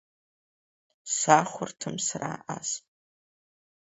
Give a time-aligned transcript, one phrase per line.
[1.17, 2.69] Сахәарҭам сара ас…